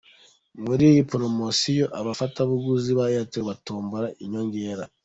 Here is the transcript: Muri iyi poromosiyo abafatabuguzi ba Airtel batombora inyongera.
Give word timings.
Muri 0.63 0.83
iyi 0.91 1.01
poromosiyo 1.09 1.85
abafatabuguzi 1.99 2.91
ba 2.97 3.05
Airtel 3.09 3.43
batombora 3.49 4.07
inyongera. 4.23 4.83